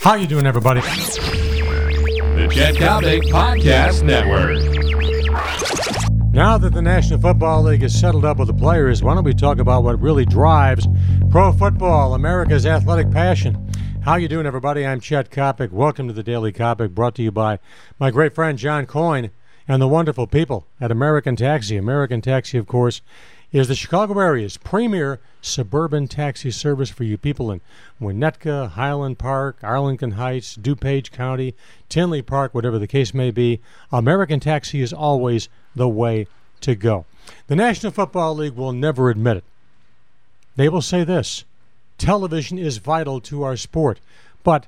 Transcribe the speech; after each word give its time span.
How 0.00 0.14
you 0.14 0.26
doing, 0.26 0.46
everybody? 0.46 0.80
The 0.80 2.48
Chet 2.50 2.76
Coppock 2.76 3.20
Podcast 3.24 4.02
Network. 4.02 4.56
Now 6.32 6.56
that 6.56 6.72
the 6.72 6.80
National 6.80 7.20
Football 7.20 7.64
League 7.64 7.82
is 7.82 8.00
settled 8.00 8.24
up 8.24 8.38
with 8.38 8.48
the 8.48 8.54
players, 8.54 9.02
why 9.02 9.14
don't 9.14 9.24
we 9.24 9.34
talk 9.34 9.58
about 9.58 9.84
what 9.84 10.00
really 10.00 10.24
drives 10.24 10.88
pro 11.30 11.52
football, 11.52 12.14
America's 12.14 12.64
athletic 12.64 13.10
passion? 13.10 13.70
How 14.00 14.16
you 14.16 14.26
doing, 14.26 14.46
everybody? 14.46 14.86
I'm 14.86 15.00
Chet 15.00 15.30
Coppock. 15.30 15.70
Welcome 15.70 16.08
to 16.08 16.14
the 16.14 16.22
Daily 16.22 16.50
Coppock, 16.50 16.94
brought 16.94 17.14
to 17.16 17.22
you 17.22 17.30
by 17.30 17.58
my 17.98 18.10
great 18.10 18.34
friend 18.34 18.56
John 18.56 18.86
Coyne 18.86 19.30
and 19.68 19.82
the 19.82 19.88
wonderful 19.88 20.26
people 20.26 20.66
at 20.80 20.90
American 20.90 21.36
Taxi. 21.36 21.76
American 21.76 22.22
Taxi, 22.22 22.56
of 22.56 22.66
course, 22.66 23.02
is 23.52 23.68
the 23.68 23.74
Chicago 23.74 24.18
area's 24.18 24.56
premier 24.56 25.18
suburban 25.42 26.06
taxi 26.06 26.50
service 26.50 26.90
for 26.90 27.04
you 27.04 27.18
people 27.18 27.50
in 27.50 27.60
Winnetka, 28.00 28.70
Highland 28.70 29.18
Park, 29.18 29.58
Arlington 29.62 30.12
Heights, 30.12 30.56
DuPage 30.56 31.10
County, 31.10 31.54
Tinley 31.88 32.22
Park, 32.22 32.54
whatever 32.54 32.78
the 32.78 32.86
case 32.86 33.12
may 33.12 33.30
be. 33.30 33.60
American 33.90 34.40
Taxi 34.40 34.80
is 34.80 34.92
always 34.92 35.48
the 35.74 35.88
way 35.88 36.26
to 36.60 36.74
go. 36.74 37.06
The 37.48 37.56
National 37.56 37.92
Football 37.92 38.36
League 38.36 38.54
will 38.54 38.72
never 38.72 39.10
admit 39.10 39.38
it. 39.38 39.44
They 40.56 40.68
will 40.68 40.82
say 40.82 41.04
this 41.04 41.44
television 41.98 42.58
is 42.58 42.78
vital 42.78 43.20
to 43.20 43.42
our 43.42 43.56
sport. 43.56 44.00
But 44.42 44.66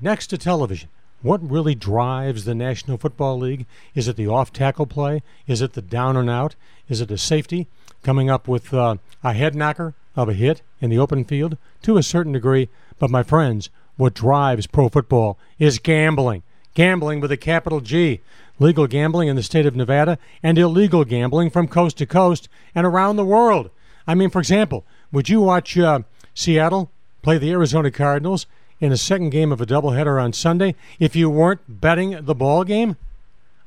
next 0.00 0.28
to 0.28 0.38
television, 0.38 0.88
what 1.24 1.50
really 1.50 1.74
drives 1.74 2.44
the 2.44 2.54
National 2.54 2.98
Football 2.98 3.38
League? 3.38 3.66
Is 3.96 4.06
it 4.06 4.14
the 4.14 4.28
off 4.28 4.52
tackle 4.52 4.86
play? 4.86 5.22
Is 5.48 5.60
it 5.60 5.72
the 5.72 5.82
down 5.82 6.16
and 6.16 6.30
out? 6.30 6.54
Is 6.88 7.00
it 7.00 7.08
the 7.08 7.18
safety? 7.18 7.66
coming 8.04 8.30
up 8.30 8.46
with 8.46 8.72
uh, 8.72 8.96
a 9.24 9.32
head 9.32 9.56
knocker 9.56 9.94
of 10.14 10.28
a 10.28 10.34
hit 10.34 10.62
in 10.80 10.90
the 10.90 10.98
open 10.98 11.24
field 11.24 11.56
to 11.82 11.96
a 11.96 12.02
certain 12.02 12.32
degree. 12.32 12.68
But 13.00 13.10
my 13.10 13.24
friends, 13.24 13.70
what 13.96 14.14
drives 14.14 14.68
pro 14.68 14.88
football 14.88 15.38
is 15.58 15.80
gambling. 15.80 16.44
Gambling 16.74 17.20
with 17.20 17.32
a 17.32 17.36
capital 17.36 17.80
G. 17.80 18.20
Legal 18.60 18.86
gambling 18.86 19.28
in 19.28 19.34
the 19.34 19.42
state 19.42 19.66
of 19.66 19.74
Nevada 19.74 20.16
and 20.42 20.56
illegal 20.58 21.04
gambling 21.04 21.50
from 21.50 21.66
coast 21.66 21.98
to 21.98 22.06
coast 22.06 22.48
and 22.74 22.86
around 22.86 23.16
the 23.16 23.24
world. 23.24 23.70
I 24.06 24.14
mean, 24.14 24.30
for 24.30 24.38
example, 24.38 24.84
would 25.10 25.28
you 25.28 25.40
watch 25.40 25.76
uh, 25.76 26.00
Seattle 26.34 26.90
play 27.22 27.38
the 27.38 27.50
Arizona 27.50 27.90
Cardinals 27.90 28.46
in 28.80 28.92
a 28.92 28.96
second 28.96 29.30
game 29.30 29.52
of 29.52 29.60
a 29.60 29.66
doubleheader 29.66 30.22
on 30.22 30.32
Sunday 30.32 30.74
if 30.98 31.14
you 31.14 31.30
weren't 31.30 31.60
betting 31.80 32.24
the 32.24 32.34
ball 32.34 32.64
game? 32.64 32.96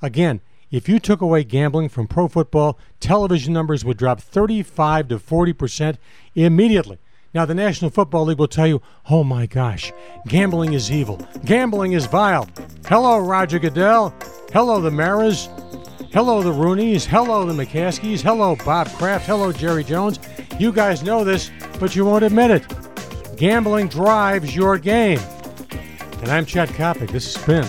Again, 0.02 0.42
if 0.70 0.90
you 0.90 1.00
took 1.00 1.22
away 1.22 1.44
gambling 1.44 1.90
from 1.90 2.08
pro 2.08 2.28
football, 2.28 2.78
television 3.00 3.54
numbers 3.54 3.86
would 3.86 3.98
drop 3.98 4.20
35 4.20 5.08
to 5.10 5.20
40 5.20 5.54
percent 5.54 5.98
immediately. 6.36 7.00
Now, 7.34 7.46
the 7.46 7.54
National 7.54 7.92
Football 7.92 8.26
League 8.26 8.40
will 8.40 8.48
tell 8.48 8.68
you, 8.68 8.82
oh 9.10 9.24
my 9.24 9.46
gosh, 9.46 9.92
gambling 10.28 10.74
is 10.74 10.92
evil. 10.92 11.22
Gambling 11.46 11.92
is 11.92 12.06
vile. 12.06 12.48
Hello, 12.88 13.20
Roger 13.20 13.60
Goodell. 13.60 14.14
Hello, 14.54 14.82
the 14.82 14.90
Maras. 14.90 15.50
Hello, 16.14 16.42
the 16.42 16.52
Rooneys. 16.52 17.06
Hello, 17.06 17.46
the 17.46 17.54
McCaskeys. 17.54 18.22
Hello, 18.22 18.56
Bob 18.66 18.90
Kraft. 18.94 19.28
Hello, 19.28 19.52
Jerry 19.52 19.84
Jones. 19.84 20.20
You 20.58 20.72
guys 20.72 21.04
know 21.04 21.24
this, 21.24 21.52
but 21.80 21.96
you 21.96 22.06
won't 22.06 22.24
admit 22.24 22.50
it. 22.50 22.87
Gambling 23.38 23.88
drives 23.88 24.56
your 24.56 24.80
game. 24.80 25.20
And 26.22 26.30
I'm 26.30 26.44
Chet 26.44 26.70
Coppock. 26.70 27.12
This 27.12 27.36
has 27.36 27.46
been 27.46 27.68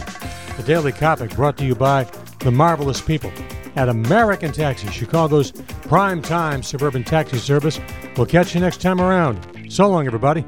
the 0.56 0.62
Daily 0.62 0.92
Coppock 0.92 1.36
brought 1.36 1.58
to 1.58 1.66
you 1.66 1.74
by 1.74 2.04
the 2.38 2.50
marvelous 2.50 3.02
people 3.02 3.30
at 3.76 3.90
American 3.90 4.50
Taxi, 4.50 4.88
Chicago's 4.88 5.52
prime 5.82 6.22
time 6.22 6.62
suburban 6.62 7.04
taxi 7.04 7.36
service. 7.36 7.78
We'll 8.16 8.24
catch 8.24 8.54
you 8.54 8.62
next 8.62 8.80
time 8.80 8.98
around. 8.98 9.46
So 9.68 9.86
long, 9.90 10.06
everybody. 10.06 10.42